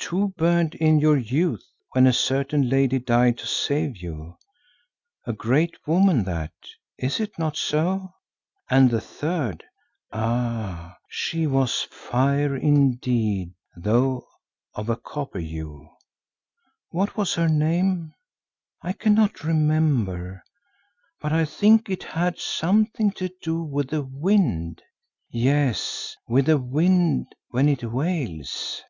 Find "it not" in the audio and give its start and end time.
7.20-7.56